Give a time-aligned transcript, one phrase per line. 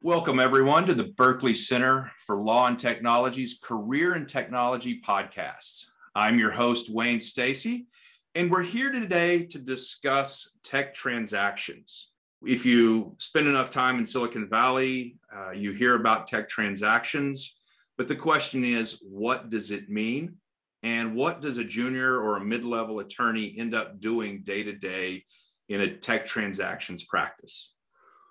[0.00, 5.86] Welcome, everyone, to the Berkeley Center for Law and Technology's Career and Technology podcasts.
[6.14, 7.88] I'm your host, Wayne Stacy,
[8.36, 12.12] and we're here today to discuss tech transactions.
[12.46, 17.58] If you spend enough time in Silicon Valley, uh, you hear about tech transactions,
[17.96, 20.36] but the question is, what does it mean?
[20.84, 24.74] And what does a junior or a mid level attorney end up doing day to
[24.74, 25.24] day
[25.68, 27.74] in a tech transactions practice?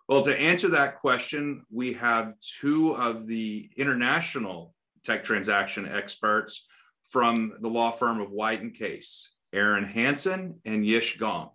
[0.07, 6.65] Well, to answer that question, we have two of the international tech transaction experts
[7.09, 11.49] from the law firm of White and Case, Aaron Hansen and Yish Gong.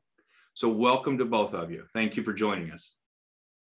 [0.53, 1.85] So, welcome to both of you.
[1.95, 2.95] Thank you for joining us.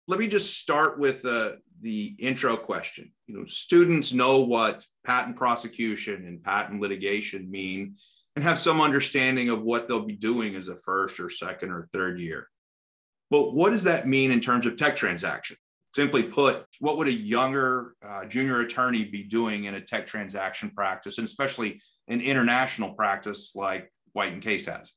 [0.07, 3.13] Let me just start with uh, the intro question.
[3.27, 7.97] You know, students know what patent prosecution and patent litigation mean
[8.37, 11.89] and have some understanding of what they'll be doing as a first or second or
[11.93, 12.47] third year.
[13.31, 15.57] But what does that mean in terms of tech transaction?
[15.95, 20.71] Simply put, what would a younger uh, junior attorney be doing in a tech transaction
[20.71, 24.93] practice, and especially an international practice like White and Case has?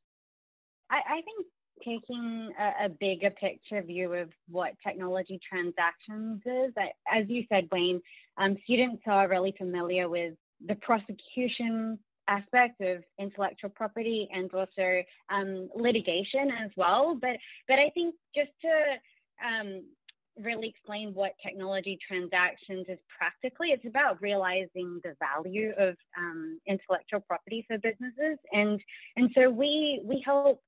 [0.89, 1.47] I, I think
[1.83, 6.73] taking a, a, bigger picture view of what technology transactions is,
[7.11, 8.01] as you said, Wayne,
[8.37, 10.33] um, students are really familiar with
[10.65, 11.97] the prosecution
[12.29, 17.17] aspect of intellectual property and also um, litigation as well.
[17.19, 19.83] But but I think just to um,
[20.41, 27.19] really explain what technology transactions is practically, it's about realizing the value of um, intellectual
[27.21, 28.79] property for businesses, and
[29.17, 30.61] and so we we help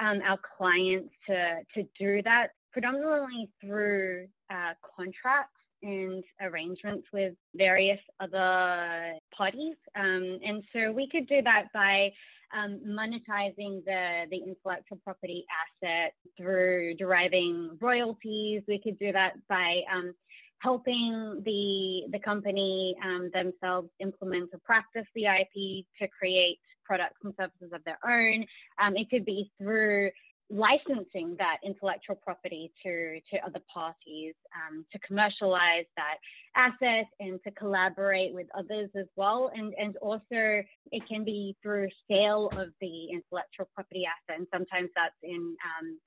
[0.00, 8.00] um, our clients to to do that predominantly through uh, contracts and arrangements with various
[8.20, 9.76] other parties.
[9.94, 12.12] Um, and so we could do that by
[12.56, 15.44] um, monetizing the, the intellectual property
[15.82, 18.62] asset through deriving royalties.
[18.68, 20.14] We could do that by um,
[20.60, 27.34] helping the, the company um, themselves implement or practice the IP to create products and
[27.38, 28.46] services of their own.
[28.80, 30.10] Um, it could be through
[30.48, 36.16] licensing that intellectual property to, to other parties um, to commercialize that
[36.54, 39.50] asset and to collaborate with others as well.
[39.54, 40.62] And, and also
[40.92, 44.38] it can be through sale of the intellectual property asset.
[44.38, 45.98] And sometimes that's in um,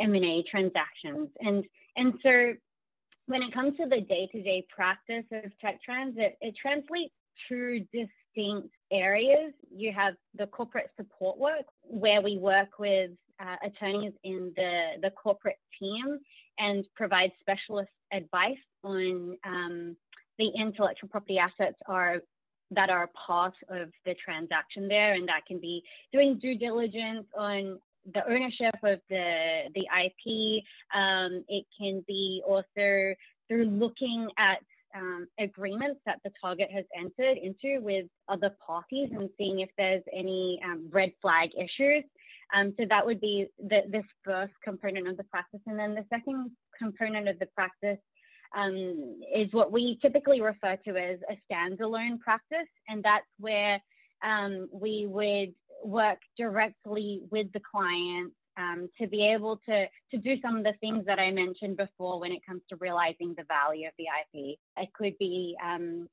[0.00, 1.28] M&A transactions.
[1.40, 1.64] And,
[1.96, 2.54] and so
[3.26, 7.14] when it comes to the day-to-day practice of tech trans, it, translates
[7.48, 7.84] two
[8.38, 9.52] distinct areas.
[9.70, 13.10] You have the corporate support work, where we work with
[13.40, 16.18] uh, attorneys in the, the corporate team
[16.58, 19.96] and provide specialist advice on um,
[20.38, 22.18] the intellectual property assets are
[22.70, 25.82] that are part of the transaction there, and that can be
[26.12, 27.78] doing due diligence on
[28.12, 30.62] the ownership of the the IP.
[30.94, 33.14] Um, it can be also
[33.48, 34.58] through looking at
[34.94, 40.02] um, agreements that the target has entered into with other parties and seeing if there's
[40.12, 42.04] any um, red flag issues.
[42.54, 45.60] Um, so that would be the, this first component of the practice.
[45.66, 47.98] And then the second component of the practice
[48.56, 52.68] um, is what we typically refer to as a standalone practice.
[52.88, 53.80] And that's where
[54.24, 60.40] um, we would work directly with the client um, to be able to, to do
[60.42, 63.86] some of the things that I mentioned before when it comes to realizing the value
[63.86, 64.58] of the IP.
[64.76, 66.08] It could be um,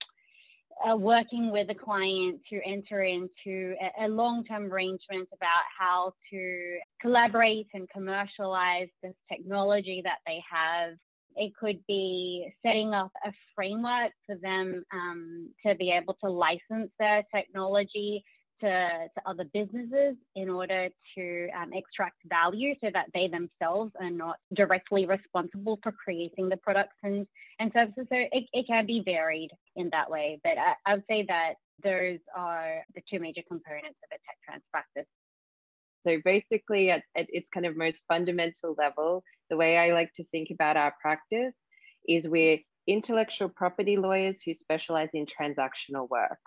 [0.88, 6.78] uh, working with a client to enter into a, a long-term arrangement about how to
[7.02, 10.94] collaborate and commercialize this technology that they have.
[11.38, 16.92] It could be setting up a framework for them um, to be able to license
[17.00, 18.24] their technology
[18.62, 24.10] to, to other businesses in order to um, extract value so that they themselves are
[24.10, 27.28] not directly responsible for creating the products and,
[27.60, 28.08] and services.
[28.10, 30.40] So it, it can be varied in that way.
[30.44, 34.38] But I, I would say that those are the two major components of a tech
[34.46, 35.10] trans practice.
[36.02, 40.24] So basically, at, at its kind of most fundamental level, the way I like to
[40.24, 41.54] think about our practice
[42.08, 46.40] is we're intellectual property lawyers who specialize in transactional work.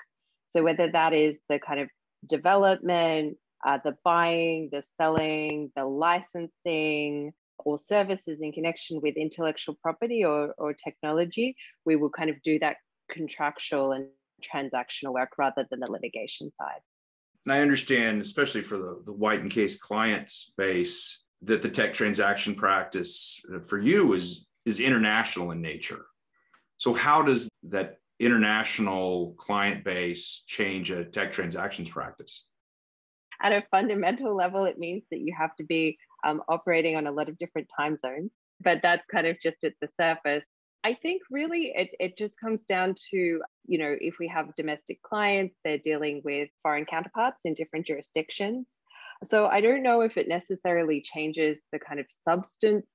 [0.46, 1.88] So whether that is the kind of
[2.26, 3.36] development,
[3.66, 10.54] uh, the buying, the selling, the licensing, or services in connection with intellectual property or,
[10.58, 12.76] or technology, we will kind of do that
[13.10, 14.06] contractual and
[14.42, 16.80] transactional work rather than the litigation side.
[17.44, 21.94] And I understand, especially for the, the White and Case client base, that the tech
[21.94, 26.06] transaction practice uh, for you is is international in nature.
[26.76, 32.46] So how does that international client base change a tech transactions practice?
[33.40, 37.12] At a fundamental level, it means that you have to be um, operating on a
[37.12, 40.44] lot of different time zones, but that's kind of just at the surface.
[40.84, 45.02] I think really it, it just comes down to, you know, if we have domestic
[45.02, 48.66] clients, they're dealing with foreign counterparts in different jurisdictions.
[49.24, 52.88] So I don't know if it necessarily changes the kind of substance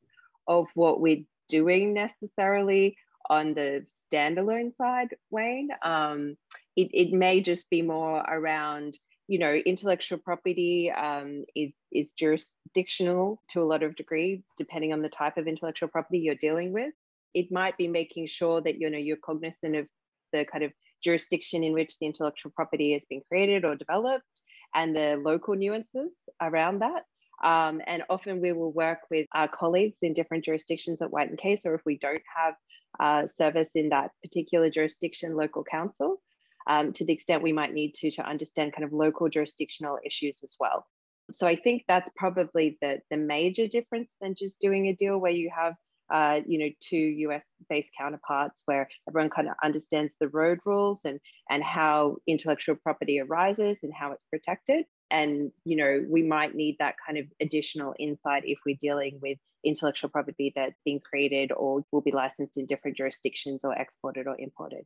[0.48, 2.98] of what we're doing necessarily
[3.30, 5.70] on the standalone side, Wayne.
[5.84, 6.38] Um,
[6.76, 8.98] it, it may just be more around
[9.28, 15.02] you know intellectual property um, is is jurisdictional to a lot of degree depending on
[15.02, 16.94] the type of intellectual property you're dealing with
[17.34, 19.88] it might be making sure that you know you're cognizant of
[20.34, 20.72] the kind of
[21.04, 24.42] jurisdiction in which the intellectual property has been created or developed
[24.76, 26.12] and the local nuances
[26.42, 27.04] around that.
[27.44, 31.38] Um, and often we will work with our colleagues in different jurisdictions at White and
[31.38, 32.54] Case, or if we don't have
[33.00, 36.22] uh, service in that particular jurisdiction, local counsel
[36.68, 40.42] um, to the extent we might need to to understand kind of local jurisdictional issues
[40.44, 40.86] as well.
[41.32, 45.32] So I think that's probably the, the major difference than just doing a deal where
[45.32, 45.74] you have
[46.14, 51.06] uh, you know, two US based counterparts where everyone kind of understands the road rules
[51.06, 51.20] and,
[51.50, 54.86] and how intellectual property arises and how it's protected.
[55.12, 59.38] And, you know, we might need that kind of additional insight if we're dealing with
[59.64, 64.36] intellectual property that's been created or will be licensed in different jurisdictions or exported or
[64.40, 64.86] imported.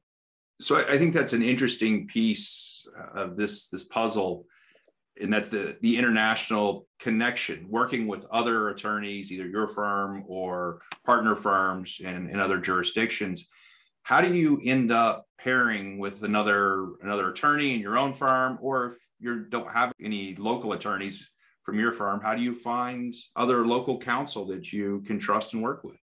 [0.60, 4.46] So I think that's an interesting piece uh, of this, this puzzle
[5.22, 11.36] and that's the the international connection working with other attorneys either your firm or partner
[11.36, 13.50] firms and in other jurisdictions
[14.04, 18.94] how do you end up pairing with another another attorney in your own firm or
[18.94, 21.32] if you don't have any local attorneys
[21.64, 25.62] from your firm how do you find other local counsel that you can trust and
[25.62, 25.98] work with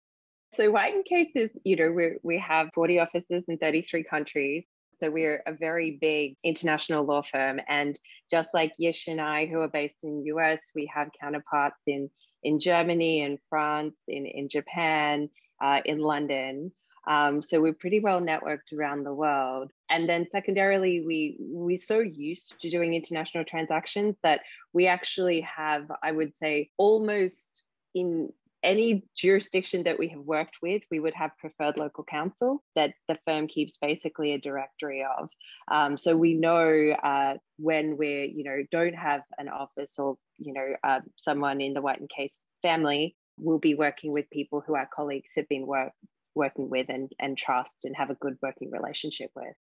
[0.54, 4.66] so White Case is, you know, we we have 40 offices in 33 countries.
[4.98, 7.60] So we're a very big international law firm.
[7.68, 7.98] And
[8.30, 12.10] just like Yish and I, who are based in US, we have counterparts in,
[12.44, 15.30] in Germany in France, in, in Japan,
[15.64, 16.72] uh, in London.
[17.08, 19.72] Um, so we're pretty well networked around the world.
[19.90, 24.42] And then secondarily, we we're so used to doing international transactions that
[24.74, 27.64] we actually have, I would say, almost
[27.94, 28.32] in
[28.64, 33.18] any jurisdiction that we have worked with, we would have preferred local counsel that the
[33.26, 35.30] firm keeps basically a directory of.
[35.72, 40.54] Um, so we know uh, when we, you know, don't have an office or, you
[40.54, 44.76] know, uh, someone in the White and Case family, we'll be working with people who
[44.76, 45.94] our colleagues have been work,
[46.36, 49.56] working with and, and trust and have a good working relationship with.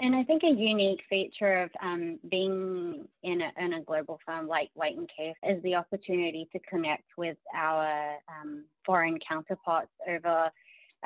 [0.00, 4.46] And I think a unique feature of um, being in a, in a, global firm
[4.46, 10.50] like White and Case is the opportunity to connect with our um, foreign counterparts over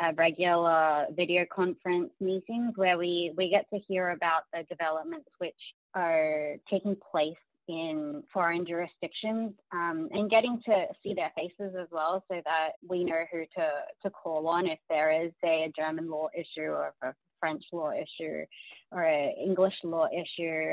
[0.01, 5.55] uh, regular video conference meetings where we, we get to hear about the developments which
[5.95, 7.37] are taking place
[7.69, 13.05] in foreign jurisdictions um, and getting to see their faces as well so that we
[13.05, 13.69] know who to,
[14.03, 17.91] to call on if there is, say, a German law issue or a French law
[17.91, 18.45] issue
[18.93, 20.73] or an English law issue.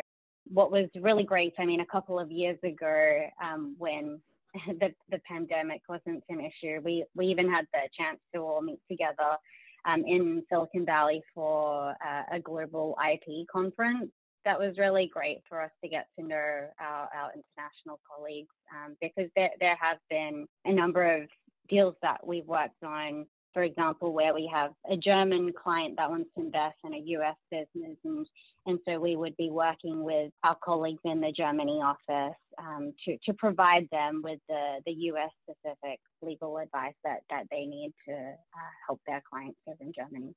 [0.49, 4.19] What was really great, I mean, a couple of years ago um, when
[4.79, 8.79] the, the pandemic wasn't an issue, we, we even had the chance to all meet
[8.89, 9.37] together
[9.85, 14.11] um, in Silicon Valley for uh, a global IP conference.
[14.47, 18.95] That was really great for us to get to know our, our international colleagues um,
[19.01, 21.27] because there, there have been a number of
[21.69, 23.25] deals that we've worked on
[23.57, 27.35] for example, where we have a German client that wants to invest in a US
[27.49, 27.97] business.
[28.05, 28.27] And,
[28.67, 33.17] and so we would be working with our colleagues in the Germany office um, to,
[33.25, 38.13] to provide them with the, the US specific legal advice that, that they need to
[38.13, 40.35] uh, help their clients live in Germany.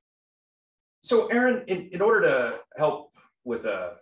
[1.02, 3.12] So, Aaron, in, in order to help
[3.44, 3.96] with a,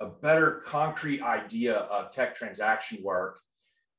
[0.00, 3.38] a better concrete idea of tech transaction work,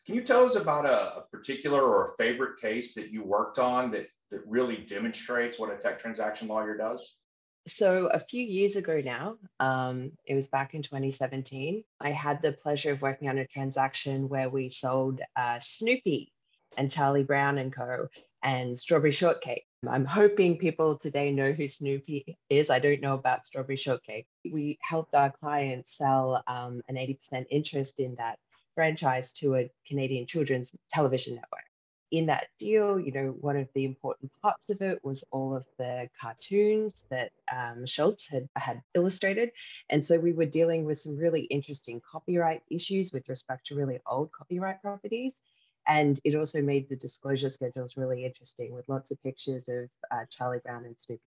[0.06, 3.58] can you tell us about a, a, particular or a favorite case that you worked
[3.58, 7.20] on that that really demonstrates what a tech transaction lawyer does?
[7.68, 12.52] So, a few years ago now, um, it was back in 2017, I had the
[12.52, 16.32] pleasure of working on a transaction where we sold uh, Snoopy
[16.78, 18.08] and Charlie Brown and Co.
[18.44, 19.66] and Strawberry Shortcake.
[19.88, 22.70] I'm hoping people today know who Snoopy is.
[22.70, 24.28] I don't know about Strawberry Shortcake.
[24.52, 28.40] We helped our client sell um, an 80% interest in that
[28.76, 31.66] franchise to a Canadian children's television network
[32.12, 35.66] in that deal, you know, one of the important parts of it was all of
[35.78, 39.52] the cartoons that um, Schulz had, had illustrated.
[39.90, 44.00] And so we were dealing with some really interesting copyright issues with respect to really
[44.08, 45.42] old copyright properties.
[45.88, 50.26] And it also made the disclosure schedules really interesting with lots of pictures of uh,
[50.30, 51.22] Charlie Brown and Snoopy.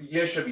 [0.00, 0.42] Yes, I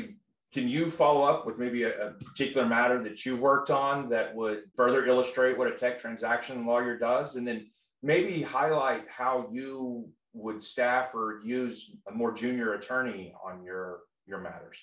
[0.53, 4.35] can you follow up with maybe a, a, particular matter that you worked on that
[4.35, 7.37] would further illustrate what a tech transaction lawyer does?
[7.37, 7.67] And then
[8.03, 14.41] maybe highlight how you would staff or use a more junior attorney on your your
[14.41, 14.79] matters?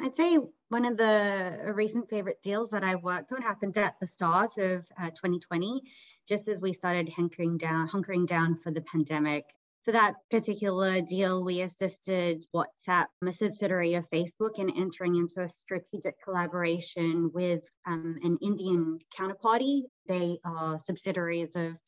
[0.00, 4.06] I'd say one of the recent favorite deals that I worked on happened at the
[4.06, 5.82] start of uh, 2020,
[6.28, 9.44] just as we started hunkering down, hunkering down for the pandemic.
[9.84, 15.48] For that particular deal, we assisted WhatsApp, a subsidiary of Facebook, in entering into a
[15.48, 19.84] strategic collaboration with um, an Indian counterparty.
[20.06, 21.78] They are subsidiaries of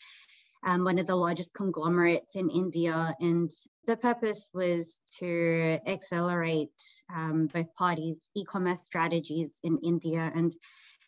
[0.62, 3.14] um, one of the largest conglomerates in India.
[3.20, 3.50] And
[3.87, 6.70] the purpose was to accelerate
[7.14, 10.30] um, both parties' e commerce strategies in India.
[10.35, 10.52] And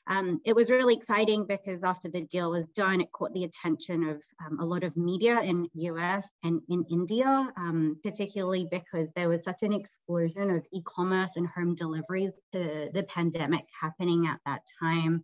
[0.07, 4.09] um, it was really exciting because after the deal was done, it caught the attention
[4.09, 9.29] of um, a lot of media in US and in India, um, particularly because there
[9.29, 14.63] was such an explosion of e-commerce and home deliveries to the pandemic happening at that
[14.81, 15.23] time.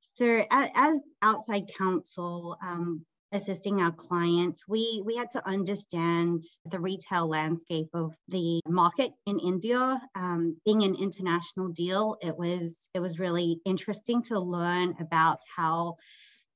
[0.00, 3.04] So as outside counsel, um,
[3.34, 9.40] assisting our clients, we, we had to understand the retail landscape of the market in
[9.40, 10.00] India.
[10.14, 15.96] Um, being an international deal, it was it was really interesting to learn about how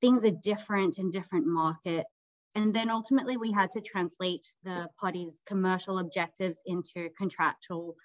[0.00, 2.08] things are different in different markets.
[2.54, 7.96] And then ultimately, we had to translate the party's commercial objectives into contractual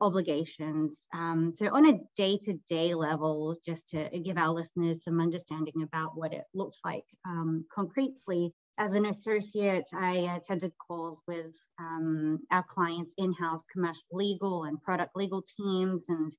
[0.00, 1.06] obligations.
[1.14, 5.82] Um, so, on a day to day level, just to give our listeners some understanding
[5.82, 12.40] about what it looks like um, concretely, as an associate, I attended calls with um,
[12.50, 16.30] our clients' in house commercial legal and product legal teams and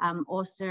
[0.00, 0.66] um, also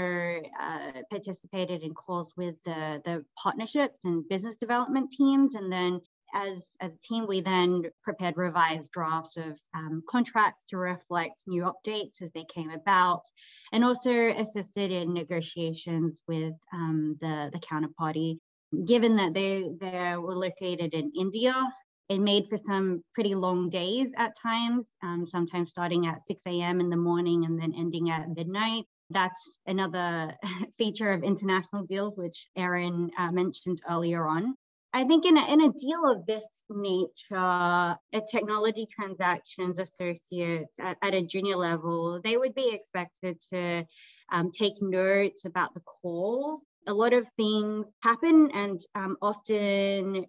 [0.60, 6.00] uh, participated in calls with the, the partnerships and business development teams, and then
[6.34, 12.20] as, a team, we then prepared revised drafts of um, contracts to reflect new updates
[12.20, 13.22] as they came about,
[13.72, 18.38] and also assisted in negotiations with um, the, the counterparty.
[18.86, 21.54] Given that they, they were located in India,
[22.08, 26.80] it made for some pretty long days at times, um, sometimes starting at 6 a.m.
[26.80, 28.84] in the morning and then ending at midnight.
[29.10, 30.34] That's another
[30.78, 34.54] feature of international deals, which Erin uh, mentioned earlier on.
[34.96, 40.96] I think in a, in a deal of this nature, a technology transactions associate at,
[41.02, 43.84] at a junior level, they would be expected to
[44.30, 46.60] um, take notes about the calls.
[46.86, 50.26] A lot of things happen, and um, often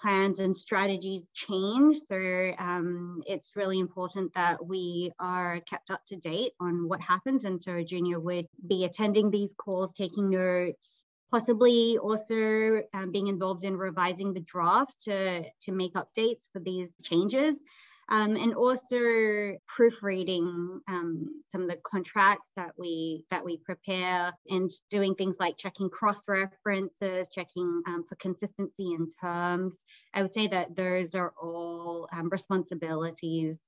[0.00, 1.96] plans and strategies change.
[2.08, 7.42] So um, it's really important that we are kept up to date on what happens.
[7.42, 13.26] And so a junior would be attending these calls, taking notes, possibly also um, being
[13.26, 17.60] involved in revising the draft to, to make updates for these changes.
[18.08, 24.70] Um, and also proofreading um, some of the contracts that we that we prepare and
[24.90, 29.82] doing things like checking cross references, checking um, for consistency in terms.
[30.12, 33.62] I would say that those are all um, responsibilities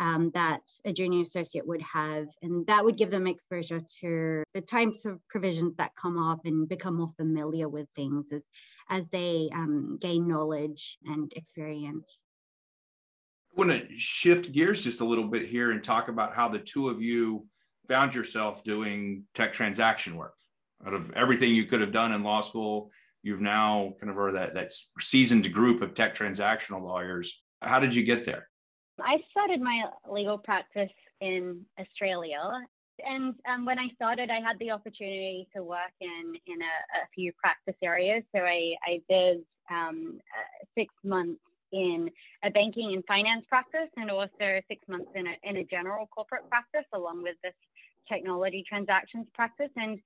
[0.00, 2.26] um, that a junior associate would have.
[2.42, 6.68] And that would give them exposure to the types of provisions that come up and
[6.68, 8.46] become more familiar with things as,
[8.88, 12.20] as they um, gain knowledge and experience.
[13.54, 16.58] I want to shift gears just a little bit here and talk about how the
[16.58, 17.46] two of you
[17.88, 20.34] found yourself doing tech transaction work.
[20.86, 22.90] Out of everything you could have done in law school,
[23.22, 27.42] you've now kind of are that, that seasoned group of tech transactional lawyers.
[27.60, 28.48] How did you get there?
[29.04, 30.90] I started my legal practice
[31.20, 32.40] in Australia.
[33.04, 37.08] And um, when I started, I had the opportunity to work in, in a, a
[37.14, 38.22] few practice areas.
[38.34, 39.38] So I, I did
[39.70, 41.40] um, uh, six months
[41.72, 42.10] in
[42.44, 46.48] a banking and finance practice and also six months in a, in a general corporate
[46.50, 47.54] practice along with this
[48.10, 49.70] technology transactions practice.
[49.76, 49.98] And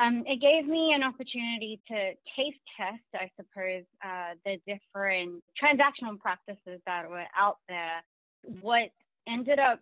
[0.00, 6.18] um, it gave me an opportunity to taste test, I suppose, uh, the different transactional
[6.18, 8.02] practices that were out there.
[8.62, 8.90] What
[9.28, 9.80] ended up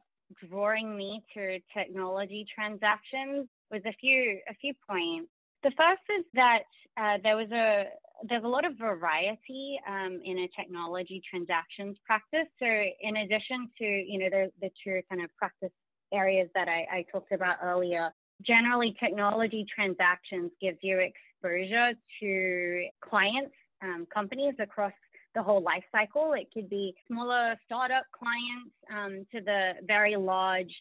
[0.49, 5.31] drawing me to technology transactions was a few a few points.
[5.63, 6.61] The first is that
[6.97, 7.85] uh, there was a
[8.29, 12.49] there's a lot of variety um, in a technology transactions practice.
[12.59, 15.73] So in addition to you know the the two kind of practice
[16.13, 18.11] areas that I, I talked about earlier,
[18.47, 24.93] generally technology transactions gives you exposure to clients, um, companies across
[25.35, 26.33] the whole life cycle.
[26.35, 30.73] It could be smaller startup clients um, to the very large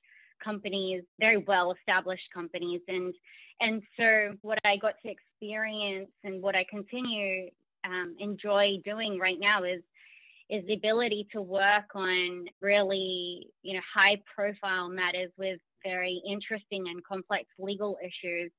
[0.43, 2.81] companies, very well established companies.
[2.87, 3.13] And,
[3.59, 7.49] and so what I got to experience and what I continue
[7.85, 9.81] um, enjoy doing right now is
[10.49, 16.87] is the ability to work on really you know high profile matters with very interesting
[16.89, 18.51] and complex legal issues,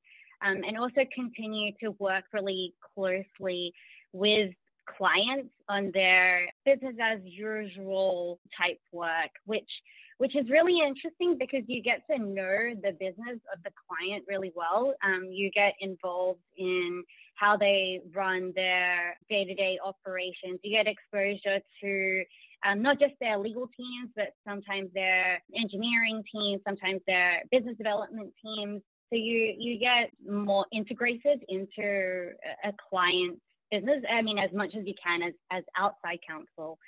[0.42, 3.72] um, and also continue to work really closely
[4.12, 4.52] with
[4.96, 9.70] clients on their business as usual type work, which
[10.18, 14.52] which is really interesting because you get to know the business of the client really
[14.54, 14.92] well.
[15.02, 17.02] Um, you get involved in
[17.36, 20.60] how they run their day-to-day operations.
[20.62, 22.24] You get exposure to
[22.66, 28.32] um, not just their legal teams, but sometimes their engineering teams, sometimes their business development
[28.42, 28.82] teams.
[29.10, 32.30] So you you get more integrated into
[32.64, 33.40] a client's
[33.70, 34.02] business.
[34.10, 36.78] I mean, as much as you can as as outside counsel.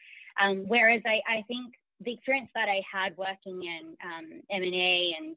[0.41, 5.37] Um, whereas I, I think the experience that I had working in um, M&A and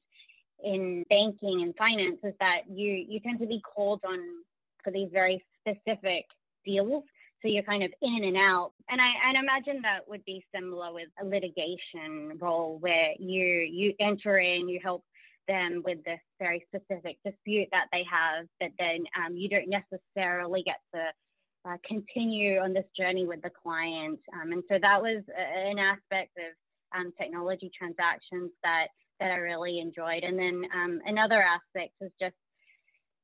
[0.63, 4.19] in banking and finance is that you you tend to be called on
[4.83, 6.25] for these very specific
[6.65, 7.03] deals
[7.45, 8.71] so you're kind of in and out.
[8.89, 13.93] And I and imagine that would be similar with a litigation role where you you
[13.99, 15.03] enter in, you help
[15.47, 20.63] them with this very specific dispute that they have, but then um, you don't necessarily
[20.63, 24.19] get to uh, continue on this journey with the client.
[24.33, 28.87] Um, and so that was an aspect of um, technology transactions that
[29.19, 30.23] that I really enjoyed.
[30.23, 32.35] And then um, another aspect was just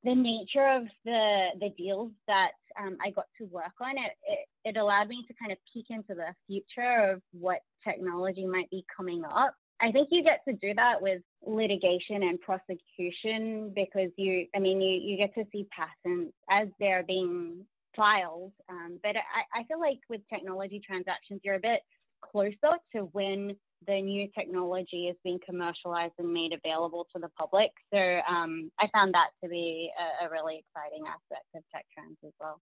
[0.04, 3.98] the nature of the the deals that um, I got to work on.
[3.98, 8.46] It, it, it allowed me to kind of peek into the future of what technology
[8.46, 9.56] might be coming up.
[9.82, 14.80] I think you get to do that with litigation and prosecution because you, I mean,
[14.80, 17.66] you, you get to see patents as they're being
[17.96, 18.52] filed.
[18.70, 21.82] Um, but I, I feel like with technology transactions, you're a bit
[22.22, 23.56] closer to when
[23.88, 27.72] the new technology is being commercialized and made available to the public.
[27.94, 32.18] So um, I found that to be a, a, really exciting aspect of tech trans
[32.26, 32.62] as well.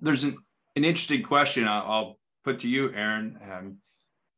[0.00, 0.36] There's an,
[0.74, 3.38] an interesting question I'll, I'll put to you, Erin.
[3.50, 3.78] Um,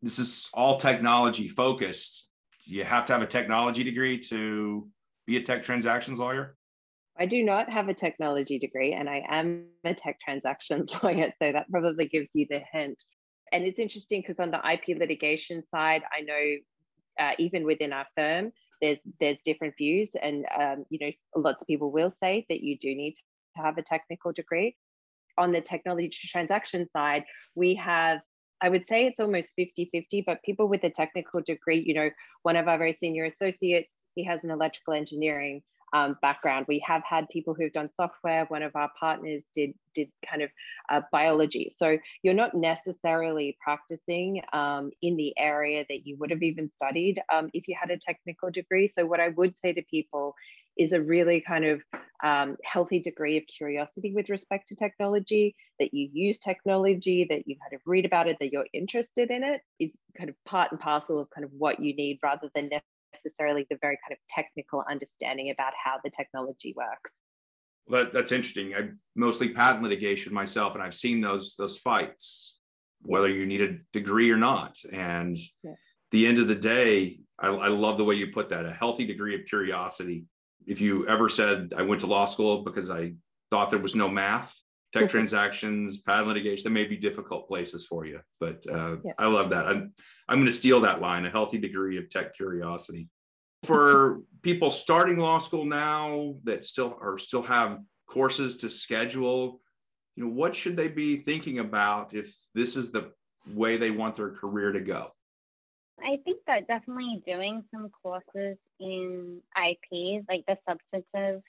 [0.02, 2.28] this is all technology focused.
[2.64, 4.88] You have to have a technology degree to
[5.26, 6.56] be a tech transactions lawyer?
[7.18, 11.32] I do not have a technology degree and I am a tech transactions lawyer.
[11.42, 13.02] So that probably gives you the hint
[13.52, 18.06] and it's interesting because on the IP litigation side, I know uh, even within our
[18.16, 22.60] firm, there's there's different views, and um, you know, lots of people will say that
[22.60, 24.76] you do need to have a technical degree.
[25.36, 28.20] On the technology transaction side, we have
[28.60, 32.10] I would say it's almost 50 50, but people with a technical degree, you know,
[32.42, 36.66] one of our very senior associates, he has an electrical engineering um, background.
[36.68, 38.44] We have had people who've done software.
[38.46, 40.50] One of our partners did did kind of
[40.90, 41.70] uh, biology.
[41.74, 47.20] So you're not necessarily practicing um, in the area that you would have even studied
[47.32, 48.86] um, if you had a technical degree.
[48.86, 50.34] So what I would say to people
[50.78, 51.82] is a really kind of
[52.22, 57.56] um, healthy degree of curiosity with respect to technology, that you use technology, that you
[57.56, 60.80] kind of read about it, that you're interested in it is kind of part and
[60.80, 62.70] parcel of kind of what you need rather than
[63.14, 67.12] necessarily the very kind of technical understanding about how the technology works.
[67.86, 68.74] Well, that, that's interesting.
[68.74, 72.58] I mostly patent litigation myself, and I've seen those those fights,
[73.02, 74.76] whether you need a degree or not.
[74.92, 75.72] And yeah.
[76.10, 78.66] the end of the day, I, I love the way you put that.
[78.66, 80.24] A healthy degree of curiosity.
[80.66, 83.14] If you ever said I went to law school because I
[83.50, 84.54] thought there was no math,
[84.92, 88.20] tech transactions, patent litigation, that may be difficult places for you.
[88.40, 89.12] But uh, yeah.
[89.18, 89.66] I love that.
[89.66, 89.92] I'm,
[90.28, 93.08] I'm going to steal that line a healthy degree of tech curiosity.
[93.64, 99.60] For people starting law school now that still are still have courses to schedule,
[100.16, 103.12] you know, what should they be thinking about if this is the
[103.54, 105.10] way they want their career to go?
[106.02, 111.42] I think that definitely doing some courses in IP, like the substantive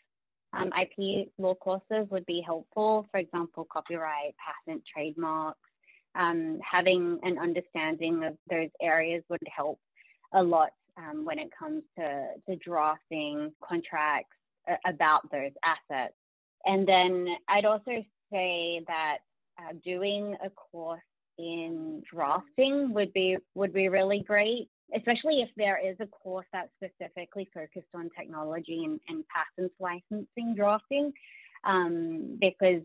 [0.54, 3.08] um, IP law courses would be helpful.
[3.12, 5.60] For example, copyright, patent, trademarks.
[6.16, 9.80] Um, having an understanding of those areas would help
[10.34, 14.36] a lot um, when it comes to, to drafting contracts
[14.70, 16.16] uh, about those assets.
[16.66, 19.18] And then I'd also say that
[19.60, 21.02] uh, doing a course
[21.38, 26.70] in drafting would be would be really great especially if there is a course that's
[26.78, 31.12] specifically focused on technology and, and patents licensing drafting,
[31.64, 32.82] um, because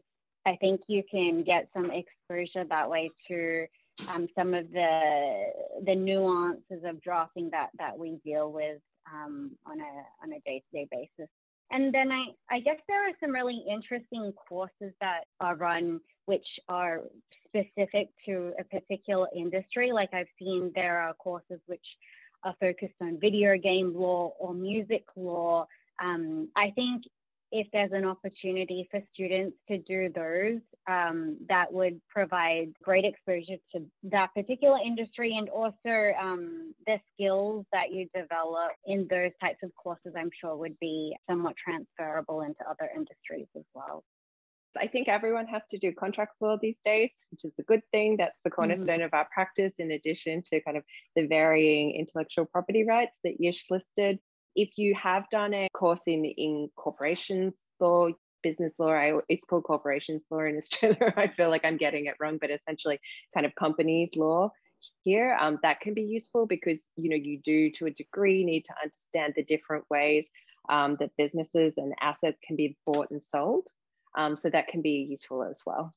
[0.46, 3.66] I think you can get some exposure that way to
[4.08, 5.44] um, some of the
[5.86, 8.80] the nuances of drafting that that we deal with
[9.12, 11.30] um, on a on a day to day basis.
[11.74, 16.46] And then I, I guess there are some really interesting courses that are run which
[16.68, 17.00] are
[17.48, 19.90] specific to a particular industry.
[19.90, 21.84] Like I've seen there are courses which
[22.44, 25.66] are focused on video game law or music law.
[26.00, 27.02] Um, I think
[27.54, 33.58] if there's an opportunity for students to do those, um, that would provide great exposure
[33.72, 39.58] to that particular industry and also um, the skills that you develop in those types
[39.62, 44.02] of courses, I'm sure would be somewhat transferable into other industries as well.
[44.76, 48.16] I think everyone has to do contracts law these days, which is a good thing.
[48.16, 48.56] That's the mm-hmm.
[48.56, 49.04] cornerstone mm-hmm.
[49.04, 50.82] of our practice, in addition to kind of
[51.14, 54.18] the varying intellectual property rights that Yish listed.
[54.56, 58.08] If you have done a course in, in corporations law,
[58.42, 61.12] business law, I, it's called corporations law in Australia.
[61.16, 63.00] I feel like I'm getting it wrong, but essentially
[63.34, 64.50] kind of companies law
[65.02, 68.66] here um, that can be useful because you know you do to a degree need
[68.66, 70.26] to understand the different ways
[70.68, 73.66] um, that businesses and assets can be bought and sold.
[74.16, 75.92] Um, so that can be useful as well.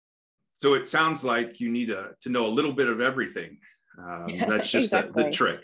[0.60, 3.60] So it sounds like you need a, to know a little bit of everything.
[4.02, 5.24] Um, that's just exactly.
[5.24, 5.60] the, the, trick.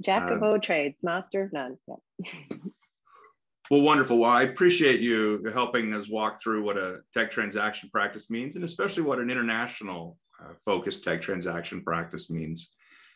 [0.00, 1.76] Jack of uh, all trades, master of none.
[1.86, 2.56] Yeah.
[3.70, 4.18] well, wonderful.
[4.18, 8.64] Well, I appreciate you helping us walk through what a tech transaction practice means, and
[8.64, 12.74] especially what an international uh, focused tech transaction practice means.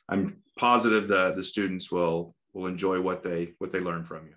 [0.09, 4.35] I'm positive that the students will will enjoy what they what they learn from you.